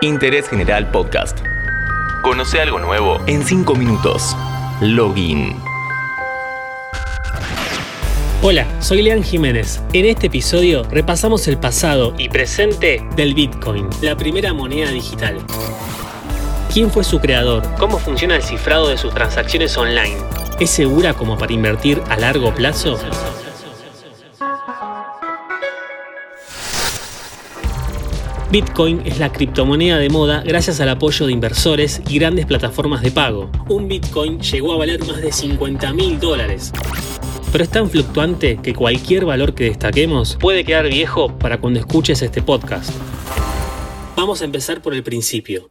Interés 0.00 0.48
General 0.48 0.88
Podcast. 0.92 1.40
Conoce 2.22 2.60
algo 2.60 2.78
nuevo 2.78 3.18
en 3.26 3.42
5 3.42 3.74
minutos. 3.74 4.36
Login. 4.80 5.56
Hola, 8.40 8.64
soy 8.80 9.02
Lean 9.02 9.24
Jiménez. 9.24 9.80
En 9.92 10.06
este 10.06 10.28
episodio 10.28 10.84
repasamos 10.84 11.48
el 11.48 11.58
pasado 11.58 12.14
y 12.16 12.28
presente 12.28 13.04
del 13.16 13.34
Bitcoin, 13.34 13.88
la 14.00 14.16
primera 14.16 14.52
moneda 14.52 14.92
digital. 14.92 15.38
¿Quién 16.72 16.92
fue 16.92 17.02
su 17.02 17.18
creador? 17.18 17.64
¿Cómo 17.76 17.98
funciona 17.98 18.36
el 18.36 18.42
cifrado 18.44 18.88
de 18.90 18.98
sus 18.98 19.12
transacciones 19.12 19.76
online? 19.76 20.16
¿Es 20.60 20.70
segura 20.70 21.14
como 21.14 21.36
para 21.36 21.52
invertir 21.52 22.00
a 22.08 22.16
largo 22.16 22.54
plazo? 22.54 22.96
Bitcoin 28.50 29.02
es 29.04 29.18
la 29.18 29.30
criptomoneda 29.30 29.98
de 29.98 30.08
moda 30.08 30.42
gracias 30.42 30.80
al 30.80 30.88
apoyo 30.88 31.26
de 31.26 31.32
inversores 31.32 32.00
y 32.08 32.18
grandes 32.18 32.46
plataformas 32.46 33.02
de 33.02 33.10
pago. 33.10 33.50
Un 33.68 33.88
Bitcoin 33.88 34.40
llegó 34.40 34.72
a 34.72 34.78
valer 34.78 35.00
más 35.06 35.20
de 35.20 35.30
50 35.30 35.92
mil 35.92 36.18
dólares. 36.18 36.72
Pero 37.52 37.62
es 37.62 37.68
tan 37.68 37.90
fluctuante 37.90 38.58
que 38.62 38.72
cualquier 38.72 39.26
valor 39.26 39.54
que 39.54 39.64
destaquemos 39.64 40.38
puede 40.40 40.64
quedar 40.64 40.88
viejo 40.88 41.36
para 41.36 41.58
cuando 41.58 41.78
escuches 41.78 42.22
este 42.22 42.40
podcast. 42.40 42.90
Vamos 44.16 44.40
a 44.40 44.46
empezar 44.46 44.80
por 44.80 44.94
el 44.94 45.02
principio. 45.02 45.68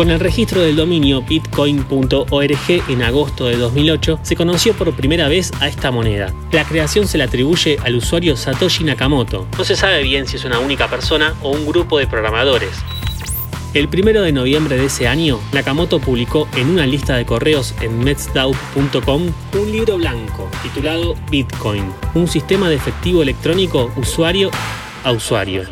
Con 0.00 0.10
el 0.10 0.18
registro 0.18 0.62
del 0.62 0.76
dominio 0.76 1.20
bitcoin.org 1.20 2.82
en 2.88 3.02
agosto 3.02 3.44
de 3.44 3.58
2008, 3.58 4.20
se 4.22 4.34
conoció 4.34 4.72
por 4.72 4.94
primera 4.94 5.28
vez 5.28 5.52
a 5.60 5.68
esta 5.68 5.90
moneda. 5.90 6.32
La 6.52 6.64
creación 6.64 7.06
se 7.06 7.18
le 7.18 7.24
atribuye 7.24 7.76
al 7.84 7.96
usuario 7.96 8.34
Satoshi 8.34 8.82
Nakamoto. 8.82 9.46
No 9.58 9.62
se 9.62 9.76
sabe 9.76 10.02
bien 10.02 10.26
si 10.26 10.36
es 10.36 10.46
una 10.46 10.58
única 10.58 10.88
persona 10.88 11.34
o 11.42 11.50
un 11.50 11.66
grupo 11.66 11.98
de 11.98 12.06
programadores. 12.06 12.70
El 13.74 13.88
1 13.88 14.22
de 14.22 14.32
noviembre 14.32 14.78
de 14.78 14.86
ese 14.86 15.06
año, 15.06 15.38
Nakamoto 15.52 16.00
publicó 16.00 16.48
en 16.56 16.70
una 16.70 16.86
lista 16.86 17.18
de 17.18 17.26
correos 17.26 17.74
en 17.82 17.98
metsdao.com 17.98 19.22
un 19.52 19.70
libro 19.70 19.98
blanco 19.98 20.48
titulado 20.62 21.14
Bitcoin, 21.30 21.84
un 22.14 22.26
sistema 22.26 22.70
de 22.70 22.76
efectivo 22.76 23.20
electrónico 23.20 23.92
usuario 23.98 24.50
a 25.04 25.12
usuario. 25.12 25.64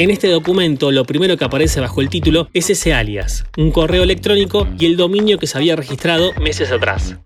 En 0.00 0.08
este 0.08 0.28
documento 0.28 0.90
lo 0.92 1.04
primero 1.04 1.36
que 1.36 1.44
aparece 1.44 1.78
bajo 1.78 2.00
el 2.00 2.08
título 2.08 2.48
es 2.54 2.70
ese 2.70 2.94
alias, 2.94 3.44
un 3.58 3.70
correo 3.70 4.02
electrónico 4.02 4.66
y 4.78 4.86
el 4.86 4.96
dominio 4.96 5.36
que 5.38 5.46
se 5.46 5.58
había 5.58 5.76
registrado 5.76 6.32
meses 6.40 6.72
atrás. 6.72 7.16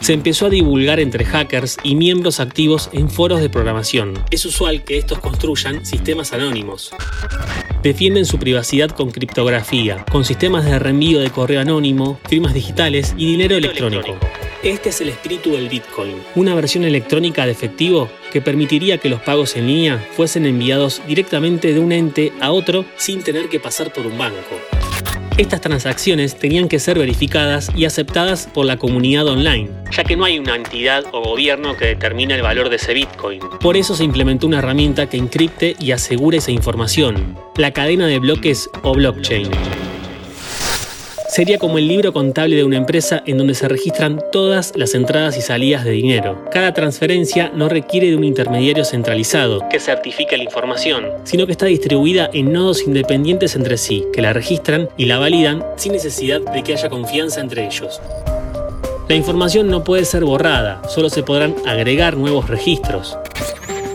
Se 0.00 0.12
empezó 0.12 0.46
a 0.46 0.50
divulgar 0.50 0.98
entre 0.98 1.24
hackers 1.24 1.76
y 1.84 1.94
miembros 1.94 2.40
activos 2.40 2.90
en 2.92 3.08
foros 3.08 3.40
de 3.40 3.50
programación. 3.50 4.14
Es 4.32 4.44
usual 4.44 4.82
que 4.82 4.98
estos 4.98 5.20
construyan 5.20 5.86
sistemas 5.86 6.32
anónimos. 6.32 6.90
Defienden 7.84 8.26
su 8.26 8.40
privacidad 8.40 8.90
con 8.90 9.12
criptografía, 9.12 10.04
con 10.10 10.24
sistemas 10.24 10.64
de 10.64 10.80
reenvío 10.80 11.20
de 11.20 11.30
correo 11.30 11.60
anónimo, 11.60 12.18
firmas 12.28 12.52
digitales 12.52 13.14
y 13.16 13.26
dinero 13.26 13.54
electrónico. 13.54 14.18
Este 14.66 14.88
es 14.88 15.00
el 15.00 15.10
espíritu 15.10 15.52
del 15.52 15.68
Bitcoin, 15.68 16.16
una 16.34 16.52
versión 16.56 16.82
electrónica 16.82 17.46
de 17.46 17.52
efectivo 17.52 18.08
que 18.32 18.40
permitiría 18.40 18.98
que 18.98 19.08
los 19.08 19.20
pagos 19.20 19.54
en 19.54 19.68
línea 19.68 20.04
fuesen 20.16 20.44
enviados 20.44 21.00
directamente 21.06 21.72
de 21.72 21.78
un 21.78 21.92
ente 21.92 22.32
a 22.40 22.50
otro 22.50 22.84
sin 22.96 23.22
tener 23.22 23.48
que 23.48 23.60
pasar 23.60 23.92
por 23.92 24.04
un 24.08 24.18
banco. 24.18 24.58
Estas 25.38 25.60
transacciones 25.60 26.36
tenían 26.36 26.66
que 26.66 26.80
ser 26.80 26.98
verificadas 26.98 27.70
y 27.76 27.84
aceptadas 27.84 28.48
por 28.52 28.66
la 28.66 28.76
comunidad 28.76 29.28
online, 29.28 29.70
ya 29.92 30.02
que 30.02 30.16
no 30.16 30.24
hay 30.24 30.40
una 30.40 30.56
entidad 30.56 31.04
o 31.12 31.22
gobierno 31.22 31.76
que 31.76 31.86
determine 31.86 32.34
el 32.34 32.42
valor 32.42 32.68
de 32.68 32.74
ese 32.74 32.92
Bitcoin. 32.92 33.38
Por 33.60 33.76
eso 33.76 33.94
se 33.94 34.02
implementó 34.02 34.48
una 34.48 34.58
herramienta 34.58 35.08
que 35.08 35.16
encripte 35.16 35.76
y 35.78 35.92
asegure 35.92 36.38
esa 36.38 36.50
información, 36.50 37.38
la 37.56 37.70
cadena 37.70 38.08
de 38.08 38.18
bloques 38.18 38.68
o 38.82 38.94
blockchain. 38.94 39.48
Sería 41.36 41.58
como 41.58 41.76
el 41.76 41.86
libro 41.86 42.14
contable 42.14 42.56
de 42.56 42.64
una 42.64 42.78
empresa 42.78 43.22
en 43.26 43.36
donde 43.36 43.54
se 43.54 43.68
registran 43.68 44.22
todas 44.32 44.72
las 44.74 44.94
entradas 44.94 45.36
y 45.36 45.42
salidas 45.42 45.84
de 45.84 45.90
dinero. 45.90 46.42
Cada 46.50 46.72
transferencia 46.72 47.52
no 47.54 47.68
requiere 47.68 48.08
de 48.08 48.16
un 48.16 48.24
intermediario 48.24 48.86
centralizado 48.86 49.60
que 49.68 49.78
certifique 49.78 50.38
la 50.38 50.44
información, 50.44 51.04
sino 51.24 51.44
que 51.44 51.52
está 51.52 51.66
distribuida 51.66 52.30
en 52.32 52.54
nodos 52.54 52.84
independientes 52.86 53.54
entre 53.54 53.76
sí, 53.76 54.06
que 54.14 54.22
la 54.22 54.32
registran 54.32 54.88
y 54.96 55.04
la 55.04 55.18
validan 55.18 55.62
sin 55.76 55.92
necesidad 55.92 56.40
de 56.40 56.62
que 56.62 56.72
haya 56.72 56.88
confianza 56.88 57.42
entre 57.42 57.66
ellos. 57.66 58.00
La 59.06 59.14
información 59.14 59.68
no 59.68 59.84
puede 59.84 60.06
ser 60.06 60.24
borrada, 60.24 60.80
solo 60.88 61.10
se 61.10 61.22
podrán 61.22 61.54
agregar 61.66 62.16
nuevos 62.16 62.48
registros. 62.48 63.14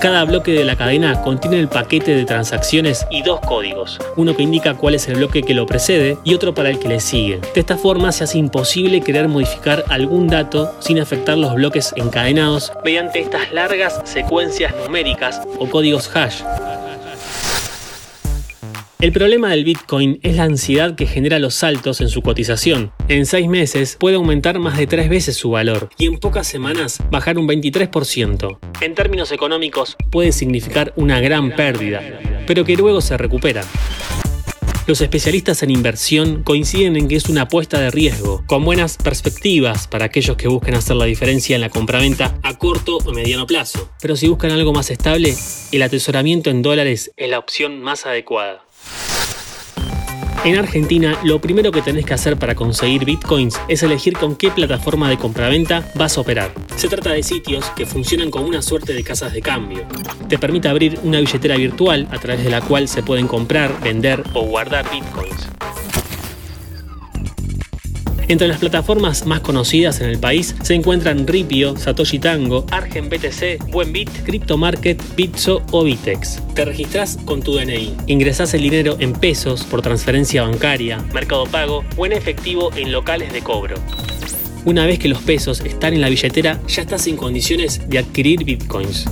Cada 0.00 0.24
bloque 0.24 0.52
de 0.52 0.64
la 0.64 0.76
cadena 0.76 1.22
contiene 1.22 1.58
el 1.58 1.66
paquete 1.66 2.14
de 2.14 2.24
transacciones 2.24 3.04
y 3.10 3.22
dos 3.22 3.40
códigos, 3.40 3.98
uno 4.16 4.36
que 4.36 4.44
indica 4.44 4.74
cuál 4.74 4.94
es 4.94 5.08
el 5.08 5.16
bloque 5.16 5.42
que 5.42 5.54
lo 5.54 5.66
precede 5.66 6.16
y 6.22 6.34
otro 6.34 6.54
para 6.54 6.70
el 6.70 6.78
que 6.78 6.86
le 6.86 7.00
sigue. 7.00 7.40
De 7.52 7.60
esta 7.60 7.76
forma 7.76 8.12
se 8.12 8.22
hace 8.22 8.38
imposible 8.38 9.00
querer 9.00 9.26
modificar 9.26 9.84
algún 9.88 10.28
dato 10.28 10.72
sin 10.78 11.00
afectar 11.00 11.36
los 11.36 11.52
bloques 11.54 11.92
encadenados 11.96 12.72
mediante 12.84 13.18
estas 13.18 13.50
largas 13.52 14.00
secuencias 14.04 14.72
numéricas 14.76 15.42
o 15.58 15.68
códigos 15.68 16.14
hash. 16.14 16.42
El 19.00 19.12
problema 19.12 19.50
del 19.50 19.62
Bitcoin 19.62 20.18
es 20.24 20.34
la 20.34 20.42
ansiedad 20.42 20.96
que 20.96 21.06
genera 21.06 21.38
los 21.38 21.54
saltos 21.54 22.00
en 22.00 22.08
su 22.08 22.20
cotización. 22.20 22.90
En 23.06 23.26
seis 23.26 23.46
meses 23.46 23.96
puede 23.96 24.16
aumentar 24.16 24.58
más 24.58 24.76
de 24.76 24.88
tres 24.88 25.08
veces 25.08 25.36
su 25.36 25.50
valor 25.50 25.88
y 25.98 26.06
en 26.06 26.18
pocas 26.18 26.48
semanas 26.48 26.98
bajar 27.08 27.38
un 27.38 27.46
23%. 27.46 28.58
En 28.80 28.94
términos 28.96 29.30
económicos 29.30 29.96
puede 30.10 30.32
significar 30.32 30.92
una 30.96 31.20
gran 31.20 31.54
pérdida, 31.54 32.02
pero 32.44 32.64
que 32.64 32.74
luego 32.74 33.00
se 33.00 33.16
recupera. 33.16 33.62
Los 34.88 35.02
especialistas 35.02 35.62
en 35.62 35.70
inversión 35.70 36.42
coinciden 36.42 36.96
en 36.96 37.08
que 37.08 37.16
es 37.16 37.28
una 37.28 37.42
apuesta 37.42 37.78
de 37.78 37.90
riesgo, 37.90 38.42
con 38.46 38.64
buenas 38.64 38.96
perspectivas 38.96 39.86
para 39.86 40.06
aquellos 40.06 40.38
que 40.38 40.48
busquen 40.48 40.74
hacer 40.74 40.96
la 40.96 41.04
diferencia 41.04 41.54
en 41.54 41.60
la 41.60 41.68
compraventa 41.68 42.38
a 42.42 42.56
corto 42.56 42.96
o 42.96 43.12
mediano 43.12 43.46
plazo. 43.46 43.90
Pero 44.00 44.16
si 44.16 44.28
buscan 44.28 44.50
algo 44.50 44.72
más 44.72 44.90
estable, 44.90 45.36
el 45.72 45.82
atesoramiento 45.82 46.48
en 46.48 46.62
dólares 46.62 47.12
es 47.18 47.28
la 47.28 47.38
opción 47.38 47.82
más 47.82 48.06
adecuada. 48.06 48.64
En 50.44 50.56
Argentina, 50.56 51.18
lo 51.24 51.40
primero 51.40 51.72
que 51.72 51.82
tenés 51.82 52.06
que 52.06 52.14
hacer 52.14 52.36
para 52.36 52.54
conseguir 52.54 53.04
bitcoins 53.04 53.60
es 53.66 53.82
elegir 53.82 54.16
con 54.16 54.36
qué 54.36 54.50
plataforma 54.50 55.10
de 55.10 55.18
compraventa 55.18 55.90
vas 55.96 56.16
a 56.16 56.20
operar. 56.20 56.52
Se 56.76 56.88
trata 56.88 57.10
de 57.10 57.24
sitios 57.24 57.68
que 57.70 57.86
funcionan 57.86 58.30
como 58.30 58.46
una 58.46 58.62
suerte 58.62 58.92
de 58.92 59.02
casas 59.02 59.32
de 59.32 59.42
cambio. 59.42 59.84
Te 60.28 60.38
permite 60.38 60.68
abrir 60.68 61.00
una 61.02 61.18
billetera 61.18 61.56
virtual 61.56 62.06
a 62.12 62.18
través 62.18 62.44
de 62.44 62.50
la 62.50 62.60
cual 62.60 62.86
se 62.86 63.02
pueden 63.02 63.26
comprar, 63.26 63.80
vender 63.80 64.22
o 64.32 64.42
guardar 64.44 64.88
bitcoins. 64.90 65.48
Entre 68.28 68.46
las 68.46 68.58
plataformas 68.58 69.24
más 69.24 69.40
conocidas 69.40 70.02
en 70.02 70.10
el 70.10 70.18
país 70.18 70.54
se 70.62 70.74
encuentran 70.74 71.26
Ripio, 71.26 71.76
Satoshi 71.78 72.18
Tango, 72.18 72.66
Argen 72.70 73.08
BTC, 73.08 73.70
Buenbit, 73.70 74.10
CryptoMarket, 74.24 75.02
Bitso 75.16 75.62
o 75.70 75.82
Bitex. 75.82 76.42
Te 76.54 76.66
registras 76.66 77.16
con 77.24 77.42
tu 77.42 77.54
DNI. 77.54 77.96
Ingresás 78.06 78.52
el 78.52 78.62
dinero 78.62 78.96
en 79.00 79.14
pesos 79.14 79.64
por 79.64 79.80
transferencia 79.80 80.42
bancaria, 80.42 80.98
mercado 81.14 81.46
pago 81.46 81.84
o 81.96 82.04
en 82.04 82.12
efectivo 82.12 82.70
en 82.76 82.92
locales 82.92 83.32
de 83.32 83.40
cobro. 83.40 83.76
Una 84.66 84.84
vez 84.84 84.98
que 84.98 85.08
los 85.08 85.22
pesos 85.22 85.60
están 85.60 85.94
en 85.94 86.02
la 86.02 86.10
billetera, 86.10 86.60
ya 86.68 86.82
estás 86.82 87.06
en 87.06 87.16
condiciones 87.16 87.88
de 87.88 87.98
adquirir 87.98 88.44
bitcoins 88.44 89.06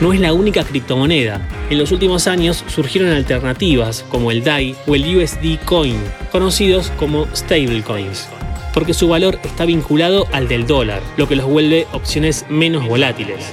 no 0.00 0.12
es 0.12 0.20
la 0.20 0.32
única 0.32 0.64
criptomoneda. 0.64 1.46
En 1.68 1.78
los 1.78 1.92
últimos 1.92 2.26
años 2.26 2.64
surgieron 2.68 3.10
alternativas 3.10 4.04
como 4.08 4.30
el 4.30 4.42
DAI 4.42 4.74
o 4.86 4.94
el 4.94 5.16
USD 5.16 5.58
Coin, 5.64 6.00
conocidos 6.32 6.90
como 6.98 7.26
stablecoins, 7.34 8.28
porque 8.72 8.94
su 8.94 9.08
valor 9.08 9.38
está 9.44 9.66
vinculado 9.66 10.26
al 10.32 10.48
del 10.48 10.66
dólar, 10.66 11.02
lo 11.16 11.28
que 11.28 11.36
los 11.36 11.46
vuelve 11.46 11.86
opciones 11.92 12.46
menos 12.48 12.86
volátiles. 12.86 13.52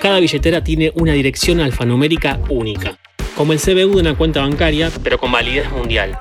Cada 0.00 0.20
billetera 0.20 0.62
tiene 0.62 0.92
una 0.94 1.12
dirección 1.12 1.60
alfanumérica 1.60 2.40
única, 2.48 2.98
como 3.36 3.52
el 3.52 3.60
CBU 3.60 3.94
de 3.94 4.00
una 4.00 4.14
cuenta 4.16 4.40
bancaria, 4.40 4.90
pero 5.02 5.18
con 5.18 5.32
validez 5.32 5.70
mundial 5.70 6.18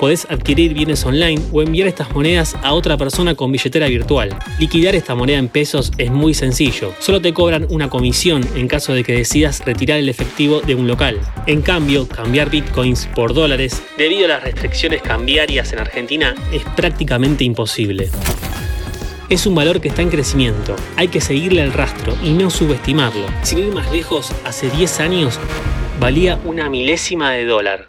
podés 0.00 0.26
adquirir 0.30 0.72
bienes 0.72 1.04
online 1.04 1.42
o 1.52 1.60
enviar 1.60 1.86
estas 1.86 2.10
monedas 2.14 2.56
a 2.62 2.72
otra 2.72 2.96
persona 2.96 3.34
con 3.34 3.52
billetera 3.52 3.86
virtual. 3.86 4.34
Liquidar 4.58 4.94
esta 4.94 5.14
moneda 5.14 5.36
en 5.36 5.48
pesos 5.48 5.92
es 5.98 6.10
muy 6.10 6.32
sencillo, 6.32 6.94
solo 7.00 7.20
te 7.20 7.34
cobran 7.34 7.66
una 7.68 7.90
comisión 7.90 8.42
en 8.54 8.66
caso 8.66 8.94
de 8.94 9.04
que 9.04 9.12
decidas 9.12 9.62
retirar 9.66 9.98
el 9.98 10.08
efectivo 10.08 10.62
de 10.62 10.74
un 10.74 10.86
local. 10.86 11.20
En 11.46 11.60
cambio, 11.60 12.08
cambiar 12.08 12.48
bitcoins 12.48 13.10
por 13.14 13.34
dólares, 13.34 13.82
debido 13.98 14.24
a 14.24 14.28
las 14.28 14.42
restricciones 14.42 15.02
cambiarias 15.02 15.70
en 15.74 15.80
Argentina, 15.80 16.34
es 16.50 16.62
prácticamente 16.74 17.44
imposible. 17.44 18.08
Es 19.28 19.44
un 19.44 19.54
valor 19.54 19.82
que 19.82 19.88
está 19.88 20.00
en 20.00 20.08
crecimiento, 20.08 20.76
hay 20.96 21.08
que 21.08 21.20
seguirle 21.20 21.62
el 21.62 21.74
rastro 21.74 22.16
y 22.24 22.30
no 22.30 22.48
subestimarlo. 22.48 23.26
Sin 23.42 23.58
ir 23.58 23.74
más 23.74 23.92
lejos, 23.92 24.32
hace 24.46 24.70
10 24.70 25.00
años 25.00 25.38
valía 26.00 26.40
una 26.46 26.70
milésima 26.70 27.32
de 27.32 27.44
dólar. 27.44 27.88